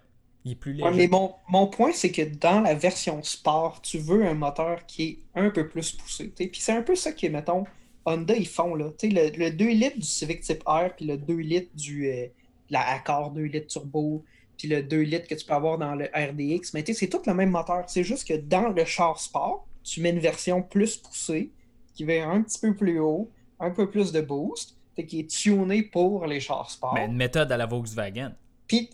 Il 0.48 0.54
est 0.54 0.56
plus 0.56 0.72
léger. 0.72 0.84
Ouais, 0.84 0.96
mais 0.96 1.08
mon, 1.08 1.34
mon 1.50 1.68
point, 1.68 1.92
c'est 1.92 2.12
que 2.12 2.22
dans 2.22 2.62
la 2.62 2.74
version 2.74 3.22
sport, 3.22 3.82
tu 3.82 3.98
veux 3.98 4.26
un 4.26 4.34
moteur 4.34 4.86
qui 4.86 5.04
est 5.04 5.20
un 5.36 5.50
peu 5.50 5.68
plus 5.68 5.92
poussé. 5.92 6.32
Puis 6.34 6.50
c'est 6.54 6.72
un 6.72 6.82
peu 6.82 6.96
ça 6.96 7.12
que, 7.12 7.28
mettons, 7.28 7.66
Honda, 8.06 8.34
ils 8.34 8.48
font. 8.48 8.74
Là. 8.74 8.92
Le, 9.04 9.38
le 9.38 9.52
2 9.52 9.66
litres 9.66 9.98
du 9.98 10.08
Civic 10.08 10.42
Type 10.42 10.64
R, 10.66 10.96
puis 10.96 11.06
le 11.06 11.18
2 11.18 11.34
litres 11.36 11.72
du 11.76 12.10
euh, 12.10 12.28
la 12.70 12.88
Accord 12.88 13.32
2 13.32 13.42
litres 13.42 13.68
turbo, 13.68 14.24
puis 14.58 14.70
le 14.70 14.82
2 14.82 15.02
litres 15.02 15.28
que 15.28 15.36
tu 15.36 15.46
peux 15.46 15.54
avoir 15.54 15.78
dans 15.78 15.96
le 15.96 16.06
RDX. 16.06 16.74
Mais 16.74 16.86
c'est 16.86 17.10
tout 17.10 17.22
le 17.28 17.34
même 17.34 17.50
moteur. 17.50 17.84
C'est 17.88 18.06
juste 18.06 18.26
que 18.26 18.36
dans 18.36 18.70
le 18.70 18.86
char 18.86 19.20
sport, 19.20 19.68
tu 19.84 20.00
mets 20.00 20.12
une 20.12 20.20
version 20.20 20.62
plus 20.62 20.96
poussée, 20.96 21.52
qui 21.94 22.06
va 22.06 22.30
un 22.30 22.42
petit 22.42 22.60
peu 22.60 22.74
plus 22.74 23.00
haut, 23.00 23.30
un 23.60 23.72
peu 23.72 23.90
plus 23.90 24.14
de 24.14 24.22
boost, 24.22 24.78
qui 24.96 25.20
est 25.20 25.30
tunée 25.30 25.84
pour 25.84 26.26
les 26.26 26.40
chars 26.40 26.72
sport. 26.72 26.94
Mais 26.94 27.06
une 27.06 27.18
méthode 27.18 27.52
à 27.52 27.58
la 27.58 27.66
Volkswagen. 27.66 28.34
Puis, 28.68 28.90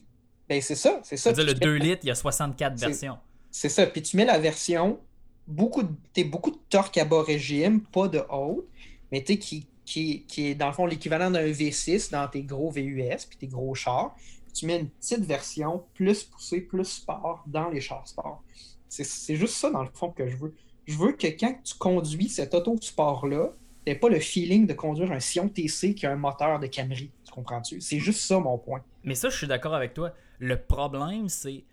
ben 0.56 0.62
c'est 0.62 0.76
ça, 0.76 1.00
c'est 1.04 1.18
ça. 1.18 1.34
C'est-à-dire, 1.34 1.46
le 1.46 1.52
Puis 1.54 1.60
tu 1.62 1.68
mets- 1.68 1.80
2 1.80 1.84
litres, 1.86 2.02
il 2.04 2.08
y 2.08 2.12
a 2.12 2.16
64 2.16 2.78
C'est- 2.78 2.86
versions. 2.88 3.18
C'est 3.52 3.70
ça. 3.70 3.86
Puis 3.86 4.02
tu 4.02 4.18
mets 4.18 4.26
la 4.26 4.40
version, 4.40 5.00
beaucoup 5.48 5.84
de, 5.84 5.90
t'es 6.14 6.24
beaucoup 6.24 6.52
de 6.52 6.58
torque 6.70 6.98
à 6.98 7.06
bas 7.06 7.22
régime, 7.24 7.82
pas 7.82 8.08
de 8.08 8.22
haute, 8.30 8.68
mais 9.12 9.24
tu 9.24 9.34
sais, 9.34 9.40
qui, 9.40 9.68
qui, 9.86 10.24
qui 10.28 10.48
est 10.48 10.56
dans 10.56 10.68
le 10.68 10.74
fond 10.74 10.86
l'équivalent 10.86 11.30
d'un 11.32 11.46
V6 11.48 12.12
dans 12.12 12.28
tes 12.28 12.44
gros 12.44 12.72
VUS 12.72 13.26
puis 13.30 13.38
tes 13.38 13.48
gros 13.48 13.74
chars. 13.76 14.16
Puis 14.46 14.54
tu 14.54 14.66
mets 14.66 14.80
une 14.80 14.90
petite 14.90 15.26
version 15.26 15.84
plus 15.94 16.24
poussée, 16.24 16.62
plus 16.62 16.86
sport 16.86 17.44
dans 17.48 17.70
les 17.70 17.82
chars 17.82 18.08
sport. 18.08 18.42
C'est 18.90 19.04
c'est 19.04 19.36
juste 19.36 19.56
ça, 19.56 19.70
dans 19.72 19.82
le 19.84 19.90
fond, 19.94 20.10
que 20.12 20.28
je 20.28 20.38
veux. 20.38 20.54
Je 20.86 20.98
veux 20.98 21.14
que 21.14 21.28
quand 21.28 21.56
tu 21.64 21.74
conduis 21.76 22.30
cet 22.30 22.54
auto-sport-là, 22.54 23.54
t'aies 23.86 23.96
pas 23.96 24.10
le 24.10 24.20
feeling 24.20 24.66
de 24.68 24.74
conduire 24.74 25.12
un 25.12 25.20
Sion 25.20 25.48
TC 25.50 25.94
qui 25.96 26.06
a 26.06 26.12
un 26.12 26.16
moteur 26.16 26.60
de 26.60 26.68
Camry. 26.68 27.10
Tu 27.26 27.32
comprends-tu? 27.32 27.82
C'est 27.82 28.00
juste 28.00 28.20
ça, 28.22 28.40
mon 28.40 28.58
point. 28.58 28.82
Mais 29.04 29.16
ça, 29.16 29.30
je 29.30 29.38
suis 29.38 29.48
d'accord 29.48 29.74
avec 29.74 29.94
toi. 29.94 30.14
Le 30.40 30.58
problème, 30.62 31.30
c'est 31.30 31.66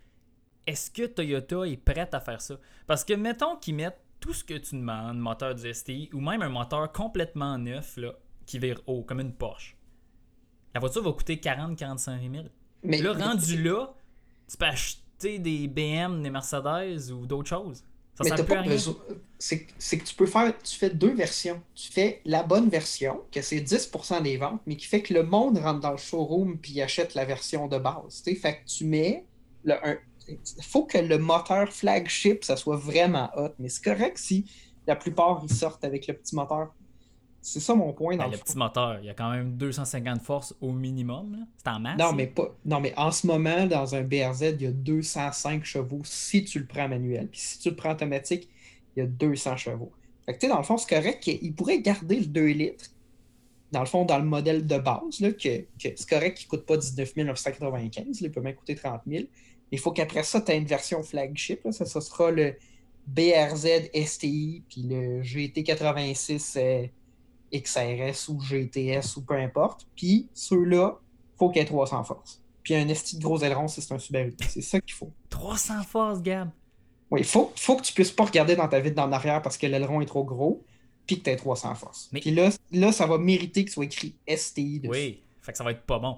est-ce 0.67 0.91
que 0.91 1.05
Toyota 1.05 1.67
est 1.67 1.77
prête 1.77 2.13
à 2.13 2.19
faire 2.19 2.41
ça? 2.41 2.55
Parce 2.87 3.03
que 3.03 3.13
mettons 3.13 3.57
qu'ils 3.57 3.75
mettent 3.75 4.01
tout 4.19 4.33
ce 4.33 4.43
que 4.43 4.53
tu 4.53 4.75
demandes, 4.75 5.17
moteur 5.17 5.55
du 5.55 5.73
STI, 5.73 6.09
ou 6.13 6.21
même 6.21 6.41
un 6.43 6.49
moteur 6.49 6.91
complètement 6.91 7.57
neuf, 7.57 7.97
là, 7.97 8.13
qui 8.45 8.59
vire 8.59 8.79
haut, 8.85 9.03
comme 9.03 9.19
une 9.19 9.33
Porsche. 9.33 9.75
La 10.73 10.79
voiture 10.79 11.03
va 11.03 11.11
coûter 11.11 11.37
40-45 11.37 12.31
000. 12.31 12.45
Mais 12.83 13.01
Là, 13.01 13.13
rendu 13.13 13.61
là, 13.61 13.93
tu 14.47 14.57
peux 14.57 14.65
acheter 14.65 15.39
des 15.39 15.67
BM, 15.67 16.21
des 16.21 16.29
Mercedes 16.29 17.11
ou 17.11 17.25
d'autres 17.25 17.49
choses. 17.49 17.83
Ça 18.23 18.29
Mais 18.29 18.35
t'as 18.35 18.43
pas 18.43 18.63
besoin. 18.63 18.95
C'est 19.39 19.67
c'est 19.77 19.97
que 19.97 20.03
tu 20.03 20.15
peux 20.15 20.25
faire. 20.25 20.53
Tu 20.63 20.77
fais 20.77 20.89
deux 20.89 21.13
versions. 21.13 21.61
Tu 21.73 21.91
fais 21.91 22.21
la 22.25 22.43
bonne 22.43 22.69
version, 22.69 23.21
que 23.31 23.41
c'est 23.41 23.59
10% 23.59 24.21
des 24.21 24.37
ventes, 24.37 24.61
mais 24.65 24.75
qui 24.75 24.85
fait 24.85 25.01
que 25.01 25.13
le 25.13 25.23
monde 25.23 25.57
rentre 25.57 25.79
dans 25.79 25.91
le 25.91 25.97
showroom 25.97 26.57
puis 26.57 26.81
achète 26.81 27.15
la 27.15 27.25
version 27.25 27.67
de 27.67 27.77
base. 27.77 28.21
tu 28.23 28.33
sais. 28.33 28.35
Fait 28.35 28.55
que 28.55 28.65
tu 28.65 28.85
mets. 28.85 29.25
Le, 29.63 29.73
un, 29.85 29.97
faut 30.61 30.85
que 30.85 30.97
le 30.97 31.17
moteur 31.17 31.71
flagship, 31.71 32.43
ça 32.43 32.55
soit 32.55 32.77
vraiment 32.77 33.29
hot. 33.35 33.49
Mais 33.59 33.69
c'est 33.69 33.83
correct 33.83 34.17
si 34.17 34.45
la 34.87 34.95
plupart 34.95 35.41
ils 35.43 35.53
sortent 35.53 35.83
avec 35.83 36.07
le 36.07 36.13
petit 36.13 36.35
moteur. 36.35 36.73
C'est 37.41 37.59
ça 37.59 37.73
mon 37.73 37.91
point 37.91 38.15
dans 38.15 38.25
Ben, 38.25 38.31
le 38.31 38.37
le 38.37 38.43
petit 38.43 38.57
moteur, 38.57 38.99
il 39.01 39.05
y 39.05 39.09
a 39.09 39.15
quand 39.15 39.31
même 39.31 39.57
250 39.57 40.21
forces 40.21 40.55
au 40.61 40.71
minimum. 40.71 41.47
C'est 41.57 41.69
en 41.69 41.79
masse. 41.79 41.97
Non, 41.97 42.13
mais 42.13 42.27
pas. 42.27 42.55
Non, 42.65 42.79
mais 42.79 42.93
en 42.97 43.11
ce 43.11 43.25
moment, 43.25 43.65
dans 43.65 43.95
un 43.95 44.03
BRZ, 44.03 44.55
il 44.59 44.61
y 44.61 44.67
a 44.67 44.71
205 44.71 45.63
chevaux 45.65 46.01
si 46.03 46.43
tu 46.43 46.59
le 46.59 46.65
prends 46.65 46.87
manuel. 46.87 47.27
Puis 47.27 47.39
si 47.39 47.59
tu 47.59 47.69
le 47.69 47.75
prends 47.75 47.93
automatique, 47.93 48.47
il 48.95 48.99
y 48.99 49.03
a 49.03 49.07
200 49.07 49.57
chevaux. 49.57 49.91
Fait 50.25 50.33
que, 50.33 50.39
tu 50.39 50.45
sais, 50.45 50.51
dans 50.53 50.59
le 50.59 50.63
fond, 50.63 50.77
c'est 50.77 50.89
correct 50.89 51.21
qu'il 51.21 51.53
pourrait 51.55 51.81
garder 51.81 52.19
le 52.19 52.27
2 52.27 52.45
litres. 52.45 52.85
Dans 53.71 53.79
le 53.79 53.85
fond, 53.87 54.05
dans 54.05 54.19
le 54.19 54.25
modèle 54.25 54.67
de 54.67 54.77
base, 54.77 55.19
là, 55.21 55.31
que, 55.31 55.61
que 55.61 55.95
c'est 55.95 56.09
correct 56.09 56.37
qu'il 56.37 56.47
ne 56.47 56.49
coûte 56.49 56.65
pas 56.65 56.77
19 56.77 57.15
995, 57.15 58.21
là, 58.21 58.27
il 58.27 58.31
peut 58.31 58.41
même 58.41 58.55
coûter 58.55 58.75
30 58.75 59.01
000. 59.07 59.23
Mais 59.23 59.27
il 59.71 59.79
faut 59.79 59.91
qu'après 59.91 60.23
ça, 60.23 60.41
tu 60.41 60.51
aies 60.51 60.57
une 60.57 60.65
version 60.65 61.01
flagship. 61.01 61.63
là. 61.63 61.71
ça, 61.71 61.85
ça 61.85 62.01
sera 62.01 62.31
le 62.31 62.55
BRZ 63.07 63.89
STI, 64.05 64.63
puis 64.69 64.83
le 64.83 65.21
GT86 65.21 66.57
euh, 66.57 66.87
XRS 67.53 68.29
ou 68.29 68.39
GTS 68.41 69.17
ou 69.17 69.21
peu 69.21 69.35
importe. 69.35 69.87
Puis 69.95 70.29
ceux-là, 70.33 70.99
faut 71.37 71.49
qu'il 71.49 71.61
y 71.61 71.65
ait 71.65 71.67
300 71.67 72.03
forces. 72.03 72.41
Puis 72.63 72.75
un 72.75 72.87
esti 72.89 73.17
de 73.17 73.23
gros 73.23 73.39
aileron, 73.43 73.67
c'est 73.67 73.91
un 73.91 73.99
Subaru. 73.99 74.35
C'est 74.47 74.61
ça 74.61 74.79
qu'il 74.79 74.93
faut. 74.93 75.11
300 75.29 75.83
forces, 75.83 76.21
Gab. 76.21 76.49
Oui, 77.09 77.21
il 77.21 77.25
faut, 77.25 77.51
faut 77.55 77.75
que 77.75 77.81
tu 77.83 77.93
puisses 77.93 78.11
pas 78.11 78.25
regarder 78.25 78.55
dans 78.55 78.67
ta 78.67 78.79
vitre 78.79 78.95
d'en 78.95 79.11
arrière 79.11 79.41
parce 79.41 79.57
que 79.57 79.65
l'aileron 79.67 79.99
est 80.01 80.05
trop 80.05 80.23
gros, 80.23 80.63
puis 81.07 81.19
que 81.19 81.23
tu 81.25 81.29
aies 81.31 81.35
300 81.35 81.75
forces. 81.75 82.09
Mais- 82.13 82.19
Puis 82.21 82.31
là, 82.31 82.49
là, 82.71 82.91
ça 82.91 83.05
va 83.07 83.17
mériter 83.17 83.63
qu'il 83.63 83.71
soit 83.73 83.85
écrit 83.85 84.15
STI 84.27 84.79
dessus. 84.79 84.89
Oui. 84.91 85.23
Fait 85.41 85.51
que 85.51 85.57
ça 85.57 85.63
va 85.63 85.71
être 85.71 85.81
pas 85.81 85.99
bon. 85.99 86.17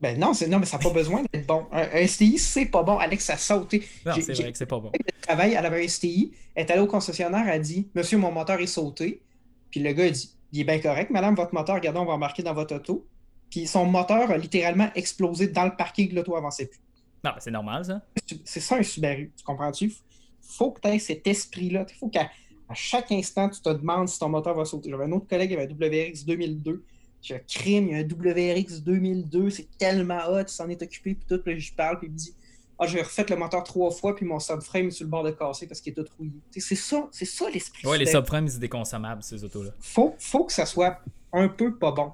Ben 0.00 0.18
non, 0.18 0.32
non, 0.48 0.58
mais 0.58 0.66
ça 0.66 0.78
n'a 0.78 0.82
pas 0.82 0.90
besoin 0.90 1.22
d'être 1.32 1.46
bon. 1.46 1.66
Un, 1.70 1.82
un 1.92 2.06
STI, 2.06 2.36
c'est 2.38 2.66
pas 2.66 2.82
bon. 2.82 2.98
Alex, 2.98 3.24
ça 3.24 3.36
saute. 3.36 3.72
Non, 4.04 4.12
J'ai- 4.14 4.22
c'est 4.22 4.32
vrai 4.34 4.50
que 4.50 4.58
c'est 4.58 4.66
pas 4.66 4.80
bon. 4.80 4.90
de 4.90 5.20
travail, 5.20 5.54
elle 5.56 5.64
avait 5.64 5.84
un 5.84 5.88
STI, 5.88 6.32
elle 6.56 6.66
est 6.66 6.70
allée 6.72 6.80
au 6.82 6.88
concessionnaire, 6.88 7.44
elle 7.46 7.54
a 7.54 7.58
dit 7.60 7.88
Monsieur, 7.94 8.18
mon 8.18 8.32
moteur 8.32 8.58
est 8.60 8.66
sauté. 8.66 9.22
Puis 9.72 9.80
le 9.80 9.92
gars 9.92 10.04
a 10.04 10.10
dit 10.10 10.30
Il 10.52 10.60
est 10.60 10.64
bien 10.64 10.78
correct, 10.78 11.10
madame, 11.10 11.34
votre 11.34 11.52
moteur, 11.52 11.74
regardez, 11.74 11.98
on 11.98 12.04
va 12.04 12.12
remarquer 12.12 12.44
dans 12.44 12.54
votre 12.54 12.76
auto. 12.76 13.04
Puis 13.50 13.66
son 13.66 13.86
moteur 13.86 14.30
a 14.30 14.38
littéralement 14.38 14.88
explosé 14.94 15.48
dans 15.48 15.64
le 15.64 15.74
parking 15.74 16.08
de 16.08 16.14
l'auto 16.14 16.36
avançait 16.36 16.66
plus. 16.66 16.80
Non, 17.24 17.32
mais 17.34 17.40
c'est 17.40 17.50
normal, 17.50 17.84
ça. 17.84 18.02
C'est 18.44 18.60
ça 18.60 18.76
un 18.76 18.82
Subaru, 18.82 19.32
tu 19.36 19.44
comprends-tu? 19.44 19.92
Faut 20.40 20.70
que 20.70 20.80
tu 20.80 20.88
aies 20.88 20.98
cet 20.98 21.26
esprit-là. 21.26 21.86
Il 21.88 21.94
faut 21.96 22.08
qu'à 22.08 22.30
chaque 22.74 23.12
instant, 23.12 23.48
tu 23.48 23.60
te 23.60 23.68
demandes 23.68 24.08
si 24.08 24.18
ton 24.18 24.28
moteur 24.28 24.54
va 24.54 24.64
sauter. 24.64 24.90
J'avais 24.90 25.04
un 25.04 25.12
autre 25.12 25.26
collègue 25.26 25.50
qui 25.50 25.56
avait 25.56 25.70
un 25.70 26.10
WRX 26.10 26.24
2002. 26.24 26.84
J'ai 27.20 27.36
un 27.36 27.40
crime, 27.40 27.88
il 27.88 27.92
y 27.92 27.94
a 27.94 27.98
un 27.98 28.08
WRX 28.08 28.82
2002, 28.82 29.50
c'est 29.50 29.68
tellement 29.78 30.18
hot, 30.28 30.40
il 30.40 30.48
s'en 30.48 30.68
est 30.68 30.82
occupé, 30.82 31.14
puis 31.14 31.24
tout, 31.28 31.40
puis 31.40 31.60
je 31.60 31.72
parle, 31.72 32.00
puis 32.00 32.08
il 32.08 32.12
me 32.12 32.18
dit 32.18 32.34
Ah, 32.82 32.86
j'ai 32.86 33.00
refait 33.02 33.24
le 33.28 33.36
moteur 33.36 33.62
trois 33.64 33.90
fois, 33.90 34.14
puis 34.16 34.26
mon 34.26 34.38
subframe 34.40 34.88
est 34.88 34.90
sur 34.90 35.04
le 35.04 35.10
bord 35.10 35.22
de 35.22 35.30
casser 35.30 35.66
parce 35.66 35.80
qu'il 35.80 35.92
est 35.92 35.94
tout 35.94 36.06
rouillé. 36.18 36.32
C'est 36.56 36.74
ça, 36.74 37.08
c'est 37.12 37.24
ça 37.24 37.48
l'esprit. 37.50 37.86
Ouais, 37.86 37.98
les 37.98 38.06
subframes, 38.06 38.48
c'est 38.48 38.58
déconsommables, 38.58 39.22
ces 39.22 39.44
autos-là. 39.44 39.70
Faut, 39.80 40.14
faut 40.18 40.44
que 40.44 40.52
ça 40.52 40.66
soit 40.66 41.00
un 41.32 41.48
peu 41.48 41.76
pas 41.76 41.92
bon. 41.92 42.12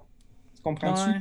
Tu 0.56 0.62
comprends-tu? 0.62 1.10
Ouais. 1.10 1.20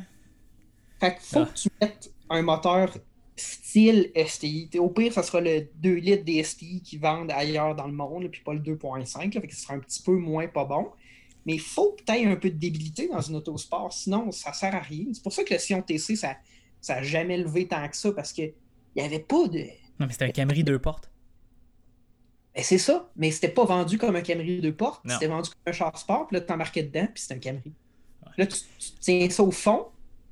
Fait 0.99 1.15
que 1.15 1.21
faut 1.21 1.39
Ah. 1.41 1.45
que 1.45 1.53
tu 1.57 1.69
mettes 1.79 2.11
un 2.29 2.41
moteur 2.41 2.97
style 3.35 4.11
STI. 4.15 4.69
Au 4.79 4.89
pire, 4.89 5.13
ça 5.13 5.23
sera 5.23 5.39
le 5.41 5.67
2 5.75 5.93
litres 5.95 6.23
des 6.25 6.43
STI 6.43 6.81
qui 6.81 6.97
vendent 6.97 7.31
ailleurs 7.31 7.75
dans 7.75 7.85
le 7.87 7.93
monde, 7.93 8.27
puis 8.29 8.41
pas 8.41 8.53
le 8.53 8.59
2.5. 8.59 9.33
là, 9.35 9.41
Fait 9.41 9.47
que 9.47 9.55
ce 9.55 9.61
sera 9.61 9.75
un 9.75 9.79
petit 9.79 10.01
peu 10.01 10.13
moins 10.17 10.47
pas 10.47 10.65
bon. 10.65 10.89
Mais 11.45 11.53
il 11.53 11.61
faut 11.61 11.91
que 11.97 12.03
tu 12.03 12.11
aies 12.11 12.25
un 12.25 12.35
peu 12.35 12.49
de 12.49 12.57
débilité 12.57 13.07
dans 13.07 13.21
une 13.21 13.35
autosport, 13.35 13.93
sinon 13.93 14.31
ça 14.31 14.51
sert 14.53 14.75
à 14.75 14.79
rien. 14.79 15.05
C'est 15.13 15.23
pour 15.23 15.31
ça 15.31 15.43
que 15.43 15.53
le 15.53 15.59
Sion 15.59 15.81
TC, 15.81 16.15
ça 16.17 16.35
n'a 16.89 17.03
jamais 17.03 17.37
levé 17.37 17.67
tant 17.67 17.87
que 17.87 17.95
ça, 17.95 18.11
parce 18.11 18.33
qu'il 19.01 19.07
n'y 19.09 19.15
avait 19.15 19.23
pas 19.23 19.47
de. 19.47 19.59
Non, 19.99 20.05
mais 20.07 20.11
c'était 20.11 20.25
un 20.25 20.31
Camry 20.31 20.63
deux 20.63 20.79
portes. 20.79 21.11
Ben, 22.55 22.63
c'est 22.63 22.77
ça, 22.79 23.09
mais 23.15 23.29
c'était 23.31 23.49
pas 23.49 23.65
vendu 23.65 23.97
comme 23.97 24.15
un 24.15 24.21
Camry 24.21 24.59
deux 24.61 24.73
portes, 24.73 25.01
c'était 25.13 25.27
vendu 25.27 25.49
comme 25.49 25.59
un 25.67 25.71
char 25.71 25.97
sport, 25.97 26.27
puis 26.27 26.37
là, 26.37 26.41
tu 26.41 26.51
embarquais 26.53 26.83
dedans, 26.83 27.07
puis 27.13 27.21
c'était 27.21 27.35
un 27.35 27.39
Camry. 27.39 27.73
Là, 28.37 28.47
tu, 28.47 28.57
tu 28.79 28.91
tiens 28.99 29.29
ça 29.29 29.43
au 29.43 29.51
fond, 29.51 29.87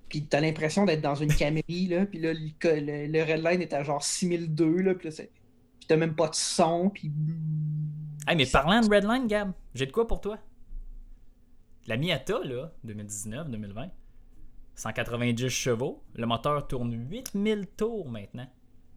puis 0.09 0.25
tu 0.25 0.35
as 0.35 0.41
l'impression 0.41 0.85
d'être 0.85 1.01
dans 1.01 1.15
une 1.15 1.33
Camry, 1.33 1.87
là, 1.87 2.05
puis 2.07 2.19
là, 2.19 2.33
le, 2.33 2.39
le, 2.63 3.07
le 3.11 3.23
Redline 3.23 3.61
est 3.61 3.73
à 3.73 3.83
genre 3.83 4.03
6002, 4.03 4.81
là, 4.81 4.95
puis 4.95 5.09
là, 5.09 5.11
c'est- 5.11 5.31
puis 5.79 5.87
t'as 5.87 5.97
même 5.97 6.15
pas 6.15 6.27
de 6.29 6.35
son, 6.35 6.89
puis... 6.89 7.11
Hey, 8.27 8.35
mais 8.35 8.45
parlant 8.47 8.81
de 8.81 8.89
Redline, 8.93 9.27
Gab, 9.27 9.51
j'ai 9.75 9.85
de 9.85 9.91
quoi 9.91 10.07
pour 10.07 10.19
toi? 10.21 10.39
La 11.87 11.97
Miata, 11.97 12.39
là, 12.43 12.71
2019-2020, 12.87 13.89
190 14.73 15.49
chevaux, 15.49 16.01
le 16.15 16.25
moteur 16.25 16.67
tourne 16.67 16.91
8000 17.11 17.67
tours 17.77 18.09
maintenant. 18.09 18.47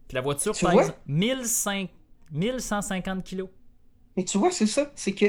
Puis 0.08 0.14
la 0.14 0.20
voiture 0.22 0.54
Tu 0.54 0.64
pèse 0.64 0.72
vois? 0.74 0.96
1500 1.06 1.86
1150 2.32 3.24
kilos. 3.24 3.48
Mais 4.16 4.24
tu 4.24 4.38
vois, 4.38 4.50
c'est 4.50 4.66
ça, 4.66 4.92
c'est 4.96 5.12
que 5.14 5.26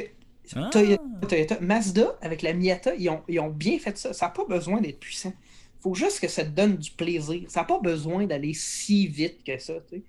Ah! 0.55 0.69
Toyota, 0.71 1.03
Toyota- 1.27 1.59
Mazda, 1.62 2.17
avec 2.21 2.41
la 2.41 2.53
Miata, 2.53 2.95
ils 2.95 3.09
ont, 3.09 3.21
ils 3.27 3.39
ont 3.39 3.50
bien 3.50 3.77
fait 3.79 3.98
ça. 3.98 4.13
Ça 4.13 4.27
n'a 4.27 4.31
pas 4.31 4.45
besoin 4.45 4.81
d'être 4.81 5.00
puissant. 5.00 5.33
faut 5.81 5.93
juste 5.95 6.19
que 6.19 6.27
ça 6.27 6.43
te 6.43 6.50
donne 6.50 6.75
du 6.77 6.91
plaisir. 6.91 7.43
Ça 7.50 7.62
n'a 7.62 7.65
pas 7.65 7.79
besoin 7.79 8.25
d'aller 8.25 8.53
si 8.53 9.07
vite 9.07 9.43
que 9.45 9.57
ça, 9.59 9.75
tu 9.81 9.98
sais. 9.98 10.03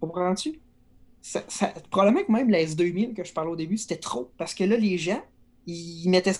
Comprends-tu? 0.00 0.60
Ça, 1.22 1.44
ça- 1.48 1.72
probablement 1.90 2.24
que 2.26 2.32
même 2.32 2.50
la 2.50 2.60
S2000 2.62 3.14
que 3.14 3.24
je 3.24 3.32
parlais 3.32 3.50
au 3.50 3.56
début, 3.56 3.78
c'était 3.78 3.96
trop. 3.98 4.32
Parce 4.36 4.54
que 4.54 4.64
là, 4.64 4.76
les 4.76 4.98
gens, 4.98 5.22
ils 5.66 6.08
mettaient 6.10 6.32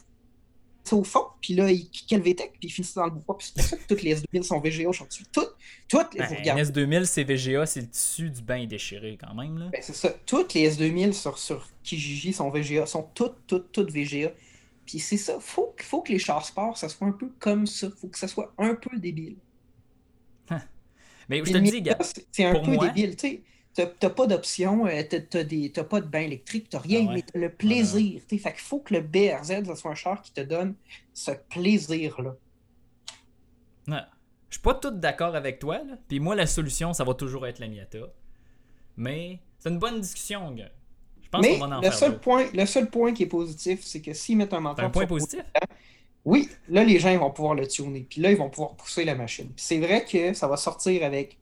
au 0.93 1.03
fond, 1.05 1.25
puis 1.41 1.55
là, 1.55 1.71
ils 1.71 1.89
kickaient 1.89 2.17
le 2.19 2.23
VTEC, 2.23 2.53
puis 2.59 2.69
ils 2.69 2.71
finissaient 2.71 3.01
dans 3.01 3.07
le 3.07 3.13
bois. 3.13 3.39
Puis 3.39 3.47
c'est 3.49 3.55
pour 3.55 3.65
ça 3.65 3.77
que 3.77 3.87
toutes 3.89 4.03
les 4.03 4.17
S2000 4.17 4.43
sont 4.43 4.61
VGA 4.61 4.89
aujourd'hui. 4.89 5.25
Toutes, 5.33 5.55
toutes, 5.89 6.17
Ben, 6.17 6.27
vous 6.27 6.35
un 6.35 6.39
regardez. 6.39 6.63
S2000, 6.65 7.05
c'est 7.05 7.25
VGA, 7.25 7.65
c'est 7.67 7.81
le 7.81 7.89
tissu 7.89 8.29
du 8.31 8.43
bain 8.43 8.67
déchiré 8.67 9.17
quand 9.21 9.35
même. 9.35 9.59
Là. 9.59 9.69
Ben, 9.73 9.81
c'est 9.83 9.95
ça. 9.95 10.11
Toutes 10.27 10.53
les 10.55 10.71
S2000 10.71 11.13
sur, 11.13 11.39
sur 11.39 11.67
Kijiji 11.83 12.33
sont 12.33 12.51
VGA, 12.51 12.85
sont 12.87 13.09
toutes, 13.15 13.37
toutes, 13.47 13.73
toutes 13.73 13.91
VGA. 13.91 14.31
Puis 14.85 14.99
c'est 14.99 15.17
ça. 15.17 15.39
Faut, 15.41 15.75
faut 15.81 16.03
que 16.03 16.13
les 16.13 16.19
chars 16.19 16.45
sport, 16.45 16.77
ça 16.77 16.91
soit 16.91 17.07
un 17.07 17.13
peu 17.13 17.31
comme 17.39 17.67
ça. 17.67 17.89
Faut 17.99 18.09
que 18.09 18.19
ça 18.19 18.29
soit 18.29 18.53
un 18.59 18.75
peu 18.75 18.99
débile. 18.99 19.37
Mais 21.29 21.43
je 21.43 21.53
te 21.53 21.57
dis, 21.59 21.81
Gab, 21.81 22.03
c'est- 22.31 22.45
un 22.45 22.61
peu 22.63 22.73
moi- 22.73 22.89
débile. 22.89 23.17
Tu 23.17 23.29
sais, 23.29 23.43
t'as 23.75 24.11
pas 24.11 24.27
d'option, 24.27 24.87
euh, 24.87 25.03
t'as 25.03 25.85
pas 25.85 26.01
de 26.01 26.07
bain 26.07 26.21
électrique, 26.21 26.69
t'as 26.71 26.79
rien, 26.79 27.01
Ah 27.05 27.09
ouais. 27.09 27.15
mais 27.17 27.23
t'as 27.23 27.39
le 27.39 27.51
plaisir. 27.51 28.21
sais. 28.29 28.39
Fait 28.39 28.53
qu'il 28.53 28.61
faut 28.61 28.79
que 28.81 28.95
le 28.95 29.01
BRZ, 29.01 29.65
soit 29.77 29.91
un 29.91 29.95
char 29.95 30.23
qui 30.23 30.33
te 30.33 30.41
donne 30.41 30.75
ce 31.13 31.33
plaisir-là. 31.51 32.37
Ouais. 33.89 33.99
Je 34.49 34.57
suis 34.57 34.63
pas 34.63 34.75
tout 34.75 34.93
d'accord 34.93 35.35
avec 35.35 35.59
toi. 35.59 35.79
Là. 35.79 35.99
Puis 36.09 36.21
moi, 36.21 36.35
la 36.37 36.47
solution, 36.47 36.93
ça 36.93 37.03
va 37.05 37.15
toujours 37.15 37.47
être 37.47 37.59
la 37.59 37.67
Miata. 37.69 37.99
Mais 38.97 39.41
c'est 39.59 39.69
une 39.71 39.79
bonne 39.79 40.01
discussion, 40.01 40.51
gars. 40.53 40.71
Je 41.23 41.29
pense 41.29 41.43
Mais 41.43 41.59
qu'on 41.59 41.67
va 41.67 41.77
en 41.79 41.81
le 41.81 41.83
faire 41.87 41.95
seul, 41.95 42.21
point, 42.21 42.47
le 42.55 42.65
seul 42.67 42.89
point 42.89 43.13
qui 43.13 43.25
est 43.25 43.27
positif, 43.27 43.81
c'est 43.83 44.01
que 44.01 44.13
s'ils 44.13 44.37
mettent 44.37 44.53
un 44.55 44.61
moteur 44.61 44.85
un 44.85 44.91
point 44.91 45.07
positif? 45.07 45.41
Oui, 46.25 46.49
là, 46.69 46.85
les 46.85 46.99
gens 47.01 47.11
ils 47.11 47.19
vont 47.19 47.33
pouvoir 47.33 47.55
le 47.55 47.67
tuner. 47.67 48.07
Puis 48.09 48.21
là, 48.21 48.31
ils 48.31 48.37
vont 48.37 48.49
pouvoir 48.49 48.77
pousser 48.77 49.05
la 49.05 49.15
machine. 49.17 49.47
Puis 49.47 49.65
c'est 49.67 49.79
vrai 49.81 50.05
que 50.05 50.33
ça 50.33 50.47
va 50.47 50.57
sortir 50.57 51.05
avec 51.05 51.37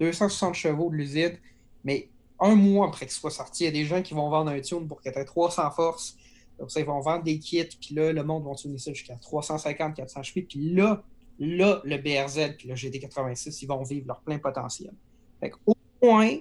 260 0.00 0.54
chevaux 0.54 0.88
de 0.90 0.94
l'usine, 0.96 1.36
mais 1.84 2.08
un 2.40 2.54
mois 2.54 2.88
après 2.88 3.06
qu'il 3.06 3.14
soit 3.14 3.30
sorti, 3.30 3.64
il 3.64 3.66
y 3.66 3.68
a 3.68 3.72
des 3.72 3.84
gens 3.84 4.02
qui 4.02 4.14
vont 4.14 4.28
vendre 4.28 4.50
un 4.50 4.60
tune 4.60 4.88
pour 4.88 5.00
qu'il 5.00 5.12
ait 5.12 5.24
300 5.24 5.70
forces. 5.70 6.16
Comme 6.58 6.68
ça, 6.68 6.80
ils 6.80 6.86
vont 6.86 7.00
vendre 7.00 7.24
des 7.24 7.38
kits, 7.38 7.64
puis 7.64 7.94
là, 7.94 8.12
le 8.12 8.22
monde 8.24 8.44
va 8.44 8.54
tuner 8.54 8.78
ça 8.78 8.92
jusqu'à 8.92 9.16
350, 9.16 9.94
400 9.94 10.22
chevaux. 10.22 10.46
Puis 10.48 10.72
là, 10.74 11.02
là, 11.38 11.80
le 11.84 11.96
BRZ 11.96 12.56
puis 12.56 12.68
le 12.68 12.74
GT86, 12.74 13.58
ils 13.62 13.66
vont 13.66 13.82
vivre 13.82 14.06
leur 14.06 14.20
plein 14.20 14.38
potentiel. 14.38 14.92
Fait 15.40 15.50
qu'au 15.50 15.74
moins, 16.02 16.36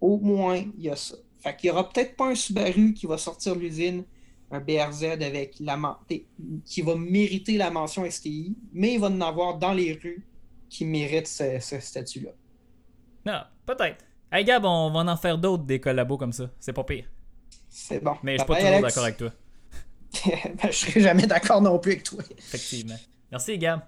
au 0.00 0.18
moins, 0.18 0.64
il 0.76 0.84
y 0.84 0.90
a 0.90 0.96
ça. 0.96 1.16
Fait 1.38 1.56
qu'il 1.56 1.70
n'y 1.70 1.76
aura 1.76 1.88
peut-être 1.88 2.16
pas 2.16 2.28
un 2.28 2.34
Subaru 2.34 2.92
qui 2.94 3.06
va 3.06 3.16
sortir 3.18 3.54
de 3.54 3.60
l'usine 3.60 4.04
un 4.50 4.60
BRZ 4.60 5.04
avec 5.04 5.54
la 5.60 6.00
qui 6.64 6.82
va 6.82 6.96
mériter 6.96 7.56
la 7.56 7.70
mention 7.70 8.08
STI, 8.10 8.56
mais 8.72 8.94
il 8.94 9.00
va 9.00 9.06
en 9.06 9.20
avoir 9.20 9.58
dans 9.58 9.72
les 9.72 9.92
rues 9.92 10.26
qui 10.68 10.84
méritent 10.84 11.28
ce 11.28 11.58
statut-là. 11.60 12.30
Non, 13.24 13.42
peut-être. 13.66 14.04
Hey 14.32 14.44
Gab, 14.44 14.64
on 14.64 14.90
va 14.90 15.00
en 15.12 15.16
faire 15.16 15.38
d'autres 15.38 15.64
des 15.64 15.80
collabos 15.80 16.16
comme 16.16 16.32
ça. 16.32 16.50
C'est 16.60 16.72
pas 16.72 16.84
pire. 16.84 17.06
C'est 17.68 18.02
bon. 18.02 18.16
Mais 18.22 18.34
je 18.34 18.38
suis 18.38 18.46
pas 18.46 18.60
toujours 18.60 18.80
d'accord 18.80 19.04
avec 19.04 19.16
toi. 19.16 19.30
Ben, 20.24 20.70
je 20.70 20.72
serai 20.72 21.00
jamais 21.00 21.26
d'accord 21.26 21.62
non 21.62 21.78
plus 21.78 21.92
avec 21.92 22.02
toi. 22.02 22.22
Effectivement. 22.36 22.96
Merci, 23.30 23.56
Gab. 23.58 23.80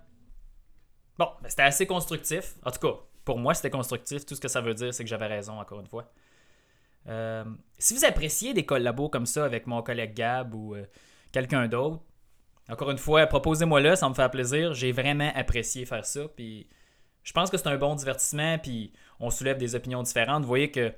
Bon, 1.18 1.28
ben, 1.42 1.48
c'était 1.48 1.62
assez 1.62 1.86
constructif. 1.86 2.54
En 2.64 2.70
tout 2.70 2.78
cas, 2.78 2.94
pour 3.24 3.38
moi, 3.38 3.54
c'était 3.54 3.70
constructif. 3.70 4.24
Tout 4.24 4.34
ce 4.34 4.40
que 4.40 4.48
ça 4.48 4.60
veut 4.60 4.74
dire, 4.74 4.94
c'est 4.94 5.04
que 5.04 5.10
j'avais 5.10 5.26
raison, 5.26 5.60
encore 5.60 5.80
une 5.80 5.88
fois. 5.88 6.12
Euh, 7.08 7.44
si 7.78 7.94
vous 7.94 8.04
appréciez 8.04 8.54
des 8.54 8.64
collabos 8.64 9.08
comme 9.08 9.26
ça 9.26 9.44
avec 9.44 9.66
mon 9.66 9.82
collègue 9.82 10.14
Gab 10.14 10.54
ou 10.54 10.74
euh, 10.74 10.84
quelqu'un 11.32 11.66
d'autre, 11.66 12.00
encore 12.68 12.90
une 12.90 12.98
fois, 12.98 13.26
proposez-moi 13.26 13.80
là, 13.80 13.96
ça 13.96 14.08
me 14.08 14.14
fait 14.14 14.28
plaisir. 14.30 14.74
J'ai 14.74 14.92
vraiment 14.92 15.30
apprécié 15.34 15.84
faire 15.86 16.06
ça. 16.06 16.28
Puis 16.36 16.68
je 17.22 17.32
pense 17.32 17.50
que 17.50 17.56
c'est 17.56 17.68
un 17.68 17.76
bon 17.76 17.94
divertissement, 17.94 18.58
puis 18.58 18.92
on 19.20 19.30
soulève 19.30 19.58
des 19.58 19.74
opinions 19.74 20.02
différentes. 20.02 20.42
Vous 20.42 20.48
voyez 20.48 20.70
que 20.70 20.92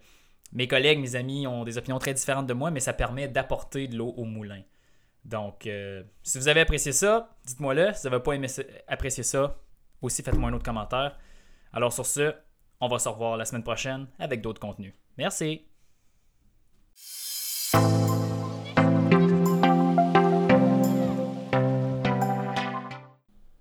mes 0.52 0.68
collègues, 0.68 1.00
mes 1.00 1.16
amis 1.16 1.46
ont 1.46 1.64
des 1.64 1.78
opinions 1.78 1.98
très 1.98 2.14
différentes 2.14 2.46
de 2.46 2.54
moi, 2.54 2.70
mais 2.70 2.80
ça 2.80 2.92
permet 2.92 3.28
d'apporter 3.28 3.88
de 3.88 3.96
l'eau 3.96 4.14
au 4.16 4.24
moulin. 4.24 4.62
Donc, 5.24 5.66
euh, 5.66 6.02
si 6.22 6.38
vous 6.38 6.48
avez 6.48 6.60
apprécié 6.60 6.92
ça, 6.92 7.30
dites-moi-le. 7.44 7.92
Si 7.94 8.02
vous 8.02 8.10
n'avez 8.10 8.22
pas 8.22 8.32
aimé, 8.32 8.46
apprécié 8.86 9.22
ça, 9.22 9.58
aussi 10.02 10.22
faites-moi 10.22 10.50
un 10.50 10.52
autre 10.52 10.64
commentaire. 10.64 11.18
Alors 11.72 11.92
sur 11.92 12.06
ce, 12.06 12.34
on 12.80 12.88
va 12.88 12.98
se 12.98 13.08
revoir 13.08 13.36
la 13.36 13.44
semaine 13.44 13.64
prochaine 13.64 14.06
avec 14.18 14.42
d'autres 14.42 14.60
contenus. 14.60 14.94
Merci! 15.16 15.66